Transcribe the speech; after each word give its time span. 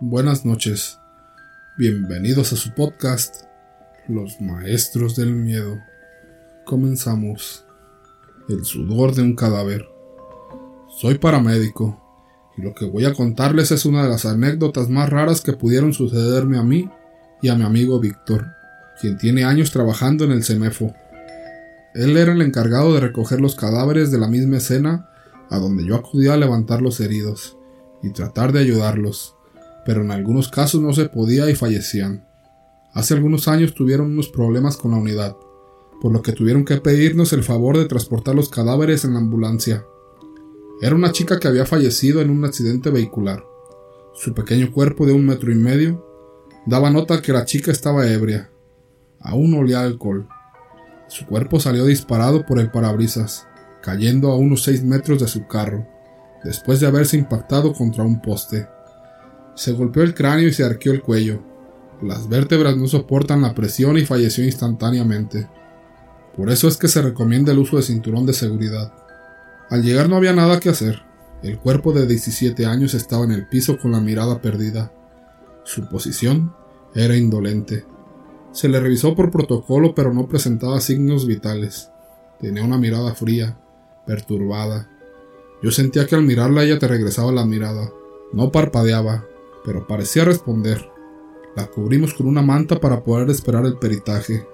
buenas 0.00 0.44
noches. 0.44 1.00
Bienvenidos 1.76 2.52
a 2.52 2.56
su 2.56 2.72
podcast, 2.72 3.44
Los 4.06 4.40
Maestros 4.40 5.16
del 5.16 5.34
Miedo. 5.34 5.78
Comenzamos. 6.64 7.66
El 8.48 8.64
sudor 8.64 9.14
de 9.14 9.22
un 9.22 9.34
cadáver. 9.34 9.88
Soy 11.00 11.18
paramédico 11.18 12.00
y 12.56 12.62
lo 12.62 12.74
que 12.74 12.84
voy 12.86 13.06
a 13.06 13.12
contarles 13.12 13.72
es 13.72 13.84
una 13.84 14.04
de 14.04 14.08
las 14.08 14.24
anécdotas 14.24 14.88
más 14.88 15.10
raras 15.10 15.40
que 15.40 15.52
pudieron 15.52 15.92
sucederme 15.92 16.58
a 16.58 16.62
mí 16.62 16.88
y 17.42 17.48
a 17.48 17.56
mi 17.56 17.64
amigo 17.64 17.98
Víctor, 17.98 18.46
quien 19.00 19.18
tiene 19.18 19.44
años 19.44 19.72
trabajando 19.72 20.24
en 20.24 20.30
el 20.30 20.44
CEMEFO. 20.44 20.94
Él 21.94 22.16
era 22.16 22.32
el 22.32 22.42
encargado 22.42 22.94
de 22.94 23.00
recoger 23.00 23.40
los 23.40 23.56
cadáveres 23.56 24.12
de 24.12 24.18
la 24.18 24.28
misma 24.28 24.58
escena 24.58 25.10
a 25.50 25.58
donde 25.58 25.84
yo 25.84 25.96
acudía 25.96 26.34
a 26.34 26.38
levantar 26.38 26.82
los 26.82 27.00
heridos 27.00 27.56
y 28.02 28.12
tratar 28.12 28.52
de 28.52 28.60
ayudarlos, 28.60 29.37
pero 29.88 30.02
en 30.02 30.10
algunos 30.10 30.50
casos 30.50 30.82
no 30.82 30.92
se 30.92 31.06
podía 31.06 31.48
y 31.48 31.54
fallecían. 31.54 32.22
Hace 32.92 33.14
algunos 33.14 33.48
años 33.48 33.72
tuvieron 33.72 34.12
unos 34.12 34.28
problemas 34.28 34.76
con 34.76 34.90
la 34.90 34.98
unidad, 34.98 35.34
por 36.02 36.12
lo 36.12 36.20
que 36.20 36.32
tuvieron 36.32 36.66
que 36.66 36.76
pedirnos 36.76 37.32
el 37.32 37.42
favor 37.42 37.78
de 37.78 37.86
transportar 37.86 38.34
los 38.34 38.50
cadáveres 38.50 39.06
en 39.06 39.14
la 39.14 39.20
ambulancia. 39.20 39.86
Era 40.82 40.94
una 40.94 41.10
chica 41.10 41.40
que 41.40 41.48
había 41.48 41.64
fallecido 41.64 42.20
en 42.20 42.28
un 42.28 42.44
accidente 42.44 42.90
vehicular. 42.90 43.46
Su 44.12 44.34
pequeño 44.34 44.72
cuerpo 44.72 45.06
de 45.06 45.14
un 45.14 45.24
metro 45.24 45.50
y 45.50 45.54
medio 45.54 46.04
daba 46.66 46.90
nota 46.90 47.22
que 47.22 47.32
la 47.32 47.46
chica 47.46 47.70
estaba 47.70 48.10
ebria. 48.10 48.50
Aún 49.20 49.54
olía 49.54 49.80
alcohol. 49.80 50.28
Su 51.08 51.24
cuerpo 51.24 51.60
salió 51.60 51.86
disparado 51.86 52.44
por 52.44 52.58
el 52.58 52.70
parabrisas, 52.70 53.46
cayendo 53.80 54.32
a 54.32 54.36
unos 54.36 54.64
seis 54.64 54.84
metros 54.84 55.18
de 55.20 55.28
su 55.28 55.46
carro 55.46 55.86
después 56.44 56.78
de 56.78 56.88
haberse 56.88 57.16
impactado 57.16 57.72
contra 57.72 58.04
un 58.04 58.20
poste. 58.20 58.68
Se 59.58 59.72
golpeó 59.72 60.04
el 60.04 60.14
cráneo 60.14 60.46
y 60.46 60.52
se 60.52 60.62
arqueó 60.62 60.92
el 60.92 61.02
cuello. 61.02 61.42
Las 62.00 62.28
vértebras 62.28 62.76
no 62.76 62.86
soportan 62.86 63.42
la 63.42 63.56
presión 63.56 63.98
y 63.98 64.06
falleció 64.06 64.44
instantáneamente. 64.44 65.48
Por 66.36 66.48
eso 66.48 66.68
es 66.68 66.76
que 66.76 66.86
se 66.86 67.02
recomienda 67.02 67.50
el 67.50 67.58
uso 67.58 67.76
de 67.76 67.82
cinturón 67.82 68.24
de 68.24 68.34
seguridad. 68.34 68.92
Al 69.68 69.82
llegar 69.82 70.08
no 70.08 70.14
había 70.14 70.32
nada 70.32 70.60
que 70.60 70.68
hacer. 70.68 71.02
El 71.42 71.58
cuerpo 71.58 71.92
de 71.92 72.06
17 72.06 72.66
años 72.66 72.94
estaba 72.94 73.24
en 73.24 73.32
el 73.32 73.48
piso 73.48 73.78
con 73.78 73.90
la 73.90 74.00
mirada 74.00 74.40
perdida. 74.40 74.92
Su 75.64 75.88
posición 75.88 76.54
era 76.94 77.16
indolente. 77.16 77.84
Se 78.52 78.68
le 78.68 78.78
revisó 78.78 79.16
por 79.16 79.32
protocolo 79.32 79.92
pero 79.92 80.14
no 80.14 80.28
presentaba 80.28 80.80
signos 80.80 81.26
vitales. 81.26 81.90
Tenía 82.38 82.62
una 82.62 82.78
mirada 82.78 83.12
fría, 83.16 83.58
perturbada, 84.06 84.88
yo 85.60 85.72
sentía 85.72 86.06
que 86.06 86.14
al 86.14 86.22
mirarla 86.22 86.62
ella 86.62 86.78
te 86.78 86.86
regresaba 86.86 87.32
la 87.32 87.44
mirada. 87.44 87.90
No 88.32 88.52
parpadeaba, 88.52 89.24
pero 89.64 89.86
parecía 89.86 90.24
responder. 90.24 90.90
La 91.56 91.66
cubrimos 91.66 92.14
con 92.14 92.26
una 92.26 92.42
manta 92.42 92.78
para 92.80 93.02
poder 93.02 93.30
esperar 93.30 93.66
el 93.66 93.78
peritaje. 93.78 94.46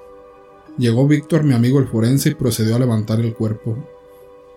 Llegó 0.79 1.07
Víctor, 1.07 1.45
mi 1.45 1.53
amigo 1.53 1.79
el 1.79 1.87
forense, 1.87 2.31
y 2.31 2.35
procedió 2.35 2.77
a 2.77 2.79
levantar 2.79 3.21
el 3.21 3.35
cuerpo. 3.35 3.77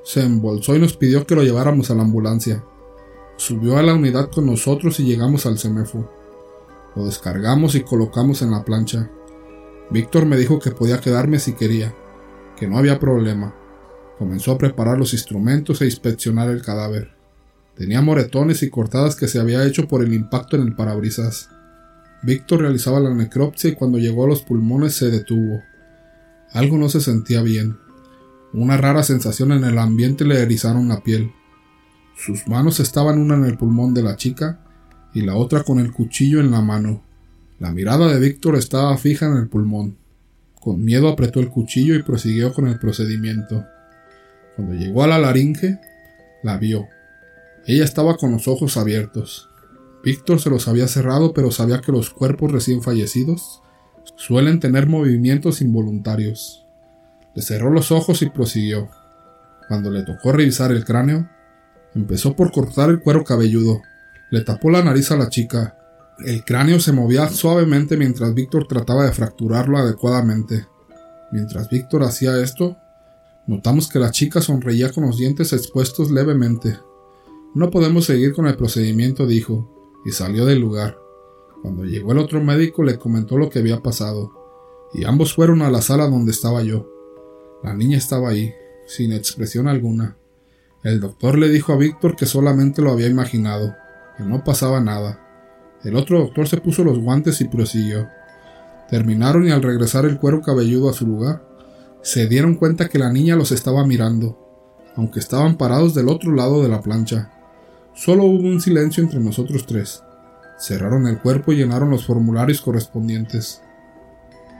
Se 0.04 0.24
embolsó 0.24 0.76
y 0.76 0.80
nos 0.80 0.96
pidió 0.96 1.28
que 1.28 1.36
lo 1.36 1.44
lleváramos 1.44 1.92
a 1.92 1.96
la 1.96 2.04
ambulancia. 2.04 2.64
Subió 3.36 3.78
a 3.78 3.84
la 3.84 3.94
unidad 3.94 4.32
con 4.32 4.46
nosotros 4.46 5.00
y 5.00 5.06
llegamos 5.06 5.46
al 5.46 5.60
CEMEFO. 5.60 6.10
Lo 6.96 7.06
descargamos 7.06 7.76
y 7.76 7.82
colocamos 7.82 8.42
en 8.42 8.52
la 8.52 8.64
plancha. 8.64 9.12
Víctor 9.92 10.26
me 10.26 10.38
dijo 10.38 10.60
que 10.60 10.72
podía 10.72 11.00
quedarme 11.00 11.40
si 11.40 11.54
quería, 11.54 11.94
que 12.56 12.68
no 12.68 12.78
había 12.78 13.00
problema. 13.00 13.54
Comenzó 14.18 14.54
a 14.54 14.58
preparar 14.58 14.98
los 14.98 15.14
instrumentos 15.14 15.82
e 15.82 15.86
inspeccionar 15.86 16.50
el 16.50 16.64
cadáver. 16.64 17.17
Tenía 17.78 18.02
moretones 18.02 18.64
y 18.64 18.70
cortadas 18.70 19.16
que 19.16 19.28
se 19.28 19.40
había 19.40 19.66
hecho 19.66 19.88
por 19.88 20.04
el 20.04 20.14
impacto 20.14 20.56
en 20.56 20.64
el 20.64 20.76
parabrisas. 20.76 21.50
Víctor 22.24 22.62
realizaba 22.62 23.00
la 23.00 23.14
necropsia 23.14 23.70
y 23.70 23.76
cuando 23.76 24.00
llegó 24.00 24.26
a 24.26 24.28
los 24.28 24.42
pulmones 24.42 24.96
se 24.96 25.12
detuvo. 25.12 25.62
Algo 26.52 26.78
no 26.78 26.90
se 26.90 27.02
sentía 27.02 27.44
bien. 27.44 27.78
Una 28.52 28.78
rara 28.78 29.04
sensación 29.04 29.52
en 29.52 29.64
el 29.64 29.78
ambiente 29.78 30.26
le 30.26 30.42
erizaron 30.42 30.88
la 30.88 31.04
piel. 31.04 31.32
Sus 32.16 32.48
manos 32.48 32.80
estaban 32.80 33.20
una 33.20 33.36
en 33.36 33.46
el 33.46 33.58
pulmón 33.58 33.94
de 33.94 34.02
la 34.02 34.16
chica 34.16 34.60
y 35.14 35.22
la 35.22 35.36
otra 35.36 35.64
con 35.64 35.80
el 35.80 35.92
cuchillo 35.92 36.40
en 36.40 36.50
la 36.50 36.62
mano. 36.62 37.04
La 37.60 37.72
mirada 37.72 38.08
de 38.08 38.20
Víctor 38.20 38.56
estaba 38.56 38.98
fija 38.98 39.28
en 39.28 39.38
el 39.38 39.50
pulmón. 39.50 39.98
Con 40.60 40.84
miedo 40.84 41.10
apretó 41.10 41.40
el 41.40 41.50
cuchillo 41.50 41.94
y 41.94 42.02
prosiguió 42.02 42.54
con 42.54 42.68
el 42.68 42.80
procedimiento. 42.80 43.66
Cuando 44.56 44.74
llegó 44.74 45.04
a 45.04 45.08
la 45.08 45.20
laringe, 45.20 45.80
la 46.42 46.58
vio. 46.58 46.88
Ella 47.68 47.84
estaba 47.84 48.18
con 48.18 48.32
los 48.32 48.48
ojos 48.48 48.78
abiertos. 48.78 49.50
Víctor 50.04 50.42
se 50.42 50.50
los 50.50 50.68
había 50.68 50.88
cerrado, 50.88 51.34
pero 51.34 51.52
sabía 51.52 51.82
que 51.82 51.92
los 51.92 52.10
cuerpos 52.10 52.52
recién 52.52 52.82
fallecidos 52.82 53.62
suelen 54.16 54.60
tener 54.60 54.88
movimientos 54.88 55.62
involuntarios. 55.62 56.66
Le 57.36 57.42
cerró 57.42 57.70
los 57.70 57.92
ojos 57.92 58.22
y 58.22 58.30
prosiguió. 58.30 58.90
Cuando 59.68 59.92
le 59.92 60.04
tocó 60.04 60.32
revisar 60.32 60.72
el 60.72 60.86
cráneo, 60.86 61.30
empezó 61.94 62.36
por 62.36 62.52
cortar 62.52 62.90
el 62.90 63.02
cuero 63.02 63.24
cabelludo. 63.24 63.82
Le 64.32 64.42
tapó 64.42 64.72
la 64.72 64.84
nariz 64.84 65.12
a 65.12 65.18
la 65.18 65.30
chica. 65.30 65.78
El 66.26 66.44
cráneo 66.46 66.80
se 66.80 66.94
movía 66.94 67.28
suavemente 67.30 67.98
mientras 67.98 68.34
Víctor 68.34 68.68
trataba 68.68 69.06
de 69.06 69.12
fracturarlo 69.12 69.78
adecuadamente. 69.78 70.66
Mientras 71.32 71.70
Víctor 71.70 72.04
hacía 72.04 72.42
esto, 72.42 72.78
Notamos 73.48 73.88
que 73.88 73.98
la 73.98 74.12
chica 74.12 74.42
sonreía 74.42 74.92
con 74.92 75.06
los 75.06 75.18
dientes 75.18 75.54
expuestos 75.54 76.12
levemente. 76.12 76.78
No 77.58 77.72
podemos 77.72 78.06
seguir 78.06 78.36
con 78.36 78.46
el 78.46 78.56
procedimiento, 78.56 79.26
dijo, 79.26 79.68
y 80.06 80.12
salió 80.12 80.46
del 80.46 80.60
lugar. 80.60 81.00
Cuando 81.64 81.86
llegó 81.86 82.12
el 82.12 82.20
otro 82.20 82.40
médico 82.40 82.84
le 82.84 83.00
comentó 83.00 83.36
lo 83.36 83.50
que 83.50 83.58
había 83.58 83.82
pasado, 83.82 84.32
y 84.94 85.06
ambos 85.06 85.34
fueron 85.34 85.64
a 85.64 85.72
la 85.72 85.82
sala 85.82 86.08
donde 86.08 86.30
estaba 86.30 86.62
yo. 86.62 86.88
La 87.64 87.74
niña 87.74 87.98
estaba 87.98 88.30
ahí, 88.30 88.54
sin 88.86 89.12
expresión 89.12 89.68
alguna. 89.68 90.18
El 90.84 91.00
doctor 91.00 91.40
le 91.40 91.50
dijo 91.50 91.74
a 91.74 91.78
Víctor 91.78 92.16
que 92.16 92.28
solamente 92.28 92.84
lo 92.84 92.92
había 92.92 93.08
imaginado, 93.08 93.74
que 94.16 94.24
no 94.24 94.44
pasaba 94.44 94.80
nada. 94.80 95.20
El 95.84 95.96
otro 95.96 96.20
doctor 96.20 96.48
se 96.48 96.58
puso 96.58 96.84
los 96.84 97.00
guantes 97.00 97.42
y 97.42 97.46
prosiguió. 97.46 98.08
Terminaron 98.88 99.48
y 99.48 99.50
al 99.50 99.64
regresar 99.64 100.06
el 100.06 100.20
cuero 100.20 100.42
cabelludo 100.42 100.92
a 100.92 100.94
su 100.94 101.08
lugar, 101.08 101.44
se 102.04 102.28
dieron 102.28 102.54
cuenta 102.54 102.88
que 102.88 103.00
la 103.00 103.12
niña 103.12 103.36
los 103.36 103.52
estaba 103.52 103.84
mirando, 103.84 104.38
aunque 104.96 105.18
estaban 105.18 105.58
parados 105.58 105.96
del 105.96 106.08
otro 106.08 106.36
lado 106.36 106.62
de 106.62 106.70
la 106.70 106.84
plancha. 106.84 107.34
Solo 107.98 108.26
hubo 108.26 108.48
un 108.48 108.62
silencio 108.62 109.04
entre 109.04 109.20
nosotros 109.20 109.66
tres. 109.66 110.04
Cerraron 110.60 111.08
el 111.08 111.18
cuerpo 111.18 111.52
y 111.52 111.56
llenaron 111.56 111.90
los 111.90 112.06
formularios 112.06 112.62
correspondientes. 112.62 113.64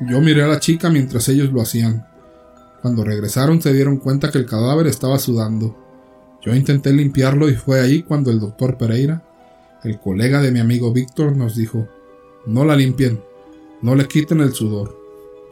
Yo 0.10 0.20
miré 0.22 0.42
a 0.42 0.48
la 0.48 0.60
chica 0.60 0.90
mientras 0.90 1.30
ellos 1.30 1.54
lo 1.54 1.62
hacían. 1.62 2.08
Cuando 2.82 3.04
regresaron 3.04 3.62
se 3.62 3.74
dieron 3.74 3.98
cuenta 3.98 4.32
que 4.32 4.40
el 4.40 4.48
cadáver 4.48 4.88
estaba 4.88 5.20
sudando. 5.20 5.78
Yo 6.42 6.56
intenté 6.56 6.92
limpiarlo 6.92 7.48
y 7.48 7.54
fue 7.54 7.80
ahí 7.80 8.02
cuando 8.02 8.32
el 8.32 8.40
doctor 8.40 8.76
Pereira, 8.76 9.24
el 9.84 10.00
colega 10.00 10.42
de 10.42 10.52
mi 10.52 10.60
amigo 10.60 10.92
Víctor, 10.92 11.38
nos 11.38 11.56
dijo, 11.56 11.88
no 12.48 12.66
la 12.66 12.76
limpien, 12.76 13.22
no 13.84 13.94
le 13.94 14.08
quiten 14.08 14.42
el 14.42 14.54
sudor. 14.54 14.98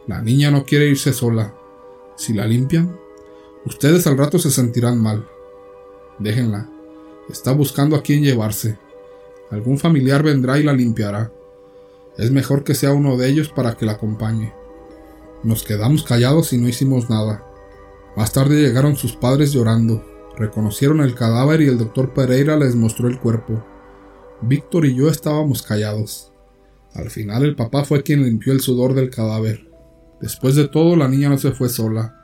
La 0.08 0.24
niña 0.24 0.50
no 0.50 0.66
quiere 0.66 0.88
irse 0.88 1.14
sola, 1.14 1.54
si 2.18 2.34
la 2.34 2.48
limpian, 2.48 2.98
ustedes 3.64 4.08
al 4.08 4.18
rato 4.18 4.40
se 4.40 4.50
sentirán 4.50 5.00
mal. 5.00 5.28
Déjenla. 6.18 6.75
Está 7.30 7.52
buscando 7.54 7.96
a 7.96 8.04
quién 8.04 8.24
llevarse. 8.24 8.78
Algún 9.52 9.78
familiar 9.78 10.22
vendrá 10.24 10.60
y 10.60 10.64
la 10.64 10.74
limpiará. 10.74 11.32
Es 12.18 12.32
mejor 12.32 12.64
que 12.64 12.76
sea 12.76 12.94
uno 12.94 13.18
de 13.18 13.30
ellos 13.30 13.50
para 13.50 13.76
que 13.76 13.86
la 13.86 13.94
acompañe. 13.94 14.54
Nos 15.44 15.64
quedamos 15.64 16.04
callados 16.04 16.54
y 16.54 16.58
no 16.58 16.68
hicimos 16.68 17.10
nada. 17.10 17.44
Más 18.16 18.32
tarde 18.32 18.62
llegaron 18.62 18.96
sus 18.96 19.16
padres 19.16 19.52
llorando. 19.52 20.04
Reconocieron 20.38 21.02
el 21.02 21.16
cadáver 21.16 21.62
y 21.62 21.68
el 21.68 21.78
doctor 21.78 22.14
Pereira 22.14 22.58
les 22.58 22.76
mostró 22.76 23.08
el 23.08 23.20
cuerpo. 23.20 23.64
Víctor 24.42 24.86
y 24.86 24.96
yo 24.96 25.10
estábamos 25.10 25.64
callados. 25.64 26.32
Al 26.94 27.10
final 27.10 27.44
el 27.44 27.56
papá 27.56 27.84
fue 27.84 28.04
quien 28.04 28.24
limpió 28.24 28.54
el 28.54 28.62
sudor 28.62 28.94
del 28.94 29.10
cadáver. 29.10 29.70
Después 30.22 30.56
de 30.56 30.68
todo, 30.68 30.96
la 30.96 31.08
niña 31.08 31.30
no 31.30 31.38
se 31.38 31.52
fue 31.52 31.70
sola. 31.70 32.16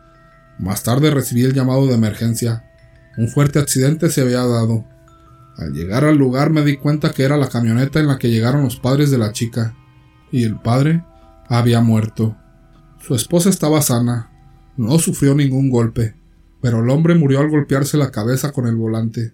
Más 0.60 0.84
tarde 0.84 1.12
recibí 1.12 1.44
el 1.44 1.54
llamado 1.54 1.88
de 1.88 1.96
emergencia. 1.96 2.72
Un 3.18 3.28
fuerte 3.28 3.60
accidente 3.60 4.10
se 4.10 4.22
había 4.22 4.46
dado. 4.46 4.86
Al 5.62 5.74
llegar 5.74 6.06
al 6.06 6.18
lugar 6.18 6.50
me 6.50 6.64
di 6.64 6.78
cuenta 6.78 7.12
que 7.12 7.24
era 7.24 7.38
la 7.38 7.48
camioneta 7.48 8.00
en 8.00 8.08
la 8.08 8.18
que 8.18 8.32
llegaron 8.32 8.64
los 8.64 8.78
padres 8.78 9.12
de 9.12 9.20
la 9.20 9.32
chica, 9.32 9.76
y 10.32 10.44
el 10.44 10.60
padre 10.60 11.04
había 11.48 11.82
muerto. 11.82 12.36
Su 13.00 13.14
esposa 13.14 13.50
estaba 13.50 13.80
sana, 13.84 14.32
no 14.76 14.98
sufrió 14.98 15.36
ningún 15.36 15.70
golpe, 15.70 16.16
pero 16.62 16.80
el 16.80 16.90
hombre 16.90 17.14
murió 17.14 17.42
al 17.42 17.50
golpearse 17.52 17.96
la 17.98 18.10
cabeza 18.10 18.52
con 18.52 18.66
el 18.66 18.76
volante. 18.76 19.34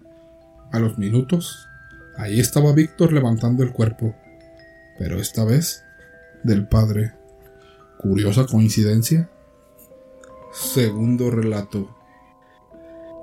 A 0.70 0.78
los 0.78 0.98
minutos, 0.98 1.66
ahí 2.18 2.40
estaba 2.40 2.74
Víctor 2.74 3.14
levantando 3.14 3.62
el 3.62 3.72
cuerpo, 3.72 4.14
pero 4.98 5.18
esta 5.18 5.44
vez 5.44 5.82
del 6.44 6.68
padre. 6.68 7.14
Curiosa 7.98 8.44
coincidencia. 8.44 9.30
Segundo 10.52 11.30
relato. 11.30 11.96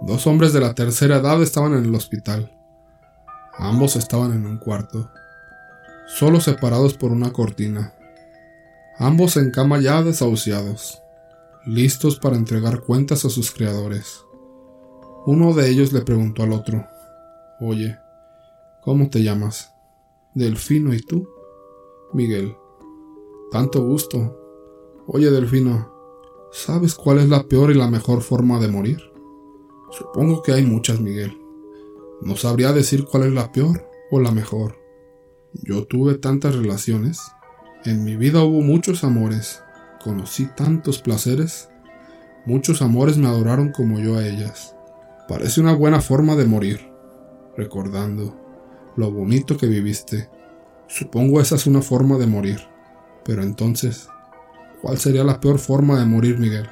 Dos 0.02 0.26
hombres 0.26 0.54
de 0.54 0.60
la 0.60 0.74
tercera 0.74 1.18
edad 1.18 1.40
estaban 1.44 1.74
en 1.74 1.86
el 1.86 1.94
hospital. 1.94 2.52
Ambos 3.58 3.96
estaban 3.96 4.34
en 4.34 4.46
un 4.46 4.58
cuarto. 4.58 5.10
solo 6.08 6.40
separados 6.40 6.94
por 6.94 7.12
una 7.12 7.34
cortina. 7.34 7.94
Ambos 9.00 9.38
en 9.38 9.50
cama 9.50 9.82
ya 9.82 10.04
desahuciados, 10.04 11.02
listos 11.66 12.20
para 12.20 12.36
entregar 12.36 12.82
cuentas 12.82 13.26
a 13.26 13.30
sus 13.30 13.52
creadores. 13.52 14.24
Uno 15.26 15.54
de 15.54 15.70
ellos 15.70 15.94
le 15.94 16.02
preguntó 16.02 16.44
al 16.44 16.54
otro, 16.54 16.86
Oye, 17.60 17.98
¿cómo 18.82 19.10
te 19.10 19.24
llamas? 19.24 19.74
Delfino, 20.36 20.94
¿y 20.94 21.02
tú? 21.02 21.28
Miguel. 22.14 22.56
Tanto 23.52 23.84
gusto. 23.84 24.38
Oye, 25.08 25.32
Delfino, 25.32 25.92
¿sabes 26.52 26.94
cuál 26.94 27.20
es 27.20 27.30
la 27.30 27.44
peor 27.44 27.72
y 27.72 27.74
la 27.74 27.88
mejor 27.88 28.22
forma 28.22 28.60
de 28.60 28.68
morir? 28.68 29.00
Supongo 29.92 30.44
que 30.44 30.52
hay 30.52 30.64
muchas, 30.64 31.00
Miguel. 31.00 31.45
No 32.26 32.36
sabría 32.36 32.74
decir 32.74 33.06
cuál 33.06 33.26
es 33.26 33.34
la 33.34 33.52
peor 33.52 33.88
o 34.10 34.20
la 34.20 34.32
mejor. 34.32 34.80
Yo 35.54 35.86
tuve 35.86 36.16
tantas 36.16 36.56
relaciones. 36.56 37.22
En 37.84 38.04
mi 38.04 38.16
vida 38.16 38.44
hubo 38.44 38.62
muchos 38.62 39.04
amores. 39.04 39.62
Conocí 40.04 40.48
tantos 40.58 41.00
placeres. 41.04 41.70
Muchos 42.48 42.82
amores 42.82 43.20
me 43.20 43.28
adoraron 43.28 43.72
como 43.72 44.00
yo 44.00 44.18
a 44.18 44.26
ellas. 44.26 44.76
Parece 45.28 45.62
una 45.62 45.76
buena 45.76 46.02
forma 46.02 46.36
de 46.36 46.46
morir, 46.46 46.92
recordando 47.56 48.36
lo 48.96 49.12
bonito 49.12 49.56
que 49.56 49.68
viviste. 49.68 50.28
Supongo 50.88 51.40
esa 51.40 51.58
es 51.58 51.68
una 51.68 51.84
forma 51.84 52.18
de 52.18 52.26
morir. 52.26 52.60
Pero 53.24 53.44
entonces, 53.44 54.10
¿cuál 54.82 54.98
sería 54.98 55.24
la 55.24 55.40
peor 55.40 55.60
forma 55.60 56.00
de 56.00 56.08
morir, 56.08 56.40
Miguel? 56.40 56.68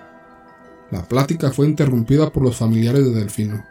La 0.89 1.03
plática 1.03 1.51
fue 1.51 1.67
interrumpida 1.67 2.31
por 2.31 2.41
los 2.41 2.55
familiares 2.57 3.05
de 3.05 3.11
Delfino. 3.11 3.63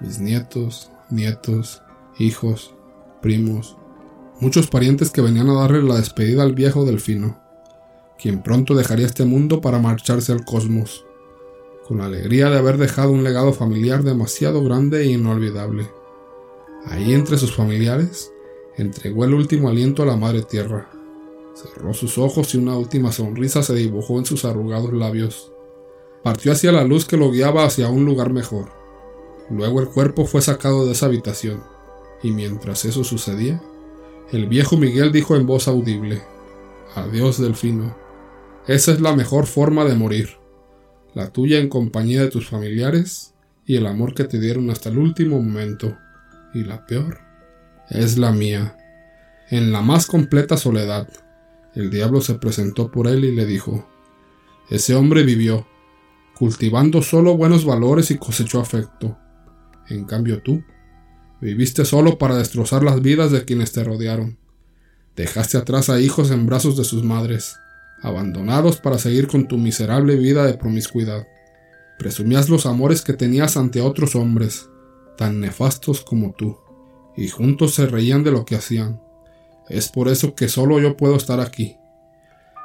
Mis 0.00 0.20
nietos, 0.20 0.92
nietos, 1.10 1.82
hijos, 2.18 2.74
primos, 3.22 3.76
muchos 4.40 4.68
parientes 4.68 5.10
que 5.10 5.20
venían 5.20 5.48
a 5.50 5.54
darle 5.54 5.82
la 5.82 5.96
despedida 5.96 6.42
al 6.42 6.54
viejo 6.54 6.84
Delfino, 6.84 7.40
quien 8.18 8.42
pronto 8.42 8.74
dejaría 8.74 9.06
este 9.06 9.24
mundo 9.24 9.60
para 9.60 9.78
marcharse 9.78 10.32
al 10.32 10.44
cosmos, 10.44 11.04
con 11.86 11.98
la 11.98 12.06
alegría 12.06 12.50
de 12.50 12.58
haber 12.58 12.76
dejado 12.76 13.12
un 13.12 13.24
legado 13.24 13.52
familiar 13.52 14.02
demasiado 14.02 14.62
grande 14.62 15.02
e 15.02 15.06
inolvidable. 15.06 15.88
Ahí 16.84 17.14
entre 17.14 17.38
sus 17.38 17.54
familiares, 17.54 18.30
entregó 18.76 19.24
el 19.24 19.34
último 19.34 19.68
aliento 19.68 20.02
a 20.02 20.06
la 20.06 20.16
Madre 20.16 20.42
Tierra. 20.42 20.90
Cerró 21.54 21.92
sus 21.92 22.18
ojos 22.18 22.54
y 22.54 22.58
una 22.58 22.76
última 22.76 23.10
sonrisa 23.10 23.62
se 23.62 23.74
dibujó 23.74 24.18
en 24.18 24.24
sus 24.24 24.44
arrugados 24.44 24.92
labios. 24.92 25.52
Partió 26.22 26.52
hacia 26.52 26.72
la 26.72 26.84
luz 26.84 27.04
que 27.04 27.16
lo 27.16 27.30
guiaba 27.30 27.64
hacia 27.64 27.88
un 27.88 28.04
lugar 28.04 28.32
mejor. 28.32 28.77
Luego 29.50 29.80
el 29.80 29.88
cuerpo 29.88 30.26
fue 30.26 30.42
sacado 30.42 30.84
de 30.84 30.92
esa 30.92 31.06
habitación, 31.06 31.62
y 32.22 32.32
mientras 32.32 32.84
eso 32.84 33.02
sucedía, 33.02 33.62
el 34.30 34.46
viejo 34.46 34.76
Miguel 34.76 35.10
dijo 35.10 35.36
en 35.36 35.46
voz 35.46 35.68
audible, 35.68 36.22
Adiós, 36.94 37.40
Delfino. 37.40 37.96
Esa 38.66 38.92
es 38.92 39.00
la 39.00 39.16
mejor 39.16 39.46
forma 39.46 39.84
de 39.84 39.94
morir, 39.94 40.36
la 41.14 41.30
tuya 41.30 41.58
en 41.58 41.70
compañía 41.70 42.22
de 42.22 42.28
tus 42.28 42.48
familiares 42.48 43.34
y 43.64 43.76
el 43.76 43.86
amor 43.86 44.12
que 44.12 44.24
te 44.24 44.38
dieron 44.38 44.68
hasta 44.68 44.90
el 44.90 44.98
último 44.98 45.40
momento, 45.40 45.96
y 46.52 46.64
la 46.64 46.84
peor 46.86 47.18
es 47.88 48.18
la 48.18 48.32
mía. 48.32 48.76
En 49.48 49.72
la 49.72 49.80
más 49.80 50.06
completa 50.06 50.58
soledad, 50.58 51.08
el 51.74 51.90
diablo 51.90 52.20
se 52.20 52.34
presentó 52.34 52.90
por 52.90 53.06
él 53.06 53.24
y 53.24 53.34
le 53.34 53.46
dijo, 53.46 53.88
Ese 54.68 54.94
hombre 54.94 55.22
vivió, 55.22 55.66
cultivando 56.36 57.00
solo 57.00 57.34
buenos 57.34 57.64
valores 57.64 58.10
y 58.10 58.18
cosechó 58.18 58.60
afecto 58.60 59.16
en 59.90 60.04
cambio 60.04 60.42
tú, 60.42 60.62
viviste 61.40 61.84
solo 61.84 62.18
para 62.18 62.36
destrozar 62.36 62.82
las 62.82 63.00
vidas 63.00 63.30
de 63.30 63.44
quienes 63.44 63.72
te 63.72 63.84
rodearon. 63.84 64.38
Dejaste 65.16 65.58
atrás 65.58 65.90
a 65.90 66.00
hijos 66.00 66.30
en 66.30 66.46
brazos 66.46 66.76
de 66.76 66.84
sus 66.84 67.02
madres, 67.02 67.56
abandonados 68.02 68.76
para 68.80 68.98
seguir 68.98 69.26
con 69.26 69.48
tu 69.48 69.58
miserable 69.58 70.16
vida 70.16 70.46
de 70.46 70.54
promiscuidad. 70.54 71.26
Presumías 71.98 72.48
los 72.48 72.66
amores 72.66 73.02
que 73.02 73.12
tenías 73.12 73.56
ante 73.56 73.80
otros 73.80 74.14
hombres, 74.14 74.68
tan 75.16 75.40
nefastos 75.40 76.02
como 76.02 76.32
tú, 76.32 76.56
y 77.16 77.28
juntos 77.28 77.74
se 77.74 77.86
reían 77.86 78.22
de 78.22 78.30
lo 78.30 78.44
que 78.44 78.54
hacían. 78.54 79.00
Es 79.68 79.88
por 79.88 80.08
eso 80.08 80.34
que 80.34 80.48
solo 80.48 80.78
yo 80.80 80.96
puedo 80.96 81.16
estar 81.16 81.40
aquí, 81.40 81.76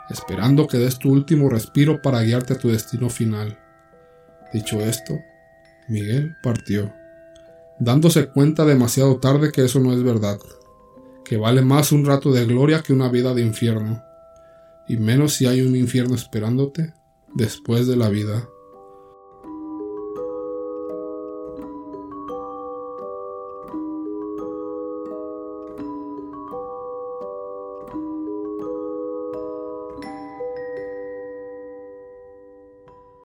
esperando 0.10 0.68
que 0.68 0.78
des 0.78 1.00
tu 1.00 1.12
último 1.12 1.50
respiro 1.50 2.02
para 2.02 2.22
guiarte 2.22 2.54
a 2.54 2.60
tu 2.60 2.70
destino 2.70 3.10
final. 3.10 3.58
Dicho 4.54 4.80
esto, 4.80 5.18
Miguel 5.88 6.36
partió 6.44 6.94
dándose 7.84 8.28
cuenta 8.28 8.66
demasiado 8.66 9.18
tarde 9.18 9.52
que 9.52 9.66
eso 9.66 9.80
no 9.80 9.94
es 9.94 10.02
verdad, 10.04 10.40
que 11.26 11.38
vale 11.38 11.62
más 11.62 11.92
un 11.92 12.06
rato 12.06 12.32
de 12.32 12.46
gloria 12.46 12.82
que 12.82 12.94
una 12.94 13.10
vida 13.10 13.34
de 13.34 13.42
infierno, 13.42 14.02
y 14.88 14.98
menos 14.98 15.34
si 15.34 15.46
hay 15.46 15.62
un 15.62 15.76
infierno 15.76 16.16
esperándote 16.16 16.94
después 17.34 17.88
de 17.88 17.98
la 17.98 18.10
vida. 18.10 18.48